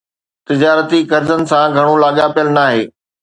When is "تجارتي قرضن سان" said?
0.47-1.67